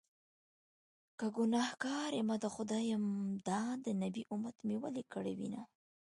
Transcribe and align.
که 1.17 1.27
ګنهکار 1.37 2.11
يمه 2.19 2.35
د 2.43 2.45
خدای 2.55 2.83
یم- 2.91 3.35
دا 3.47 3.61
د 3.85 3.87
نبي 4.01 4.23
امت 4.33 4.55
مې 4.67 4.75
ولې 4.83 5.03
ګرموینه 5.13 5.61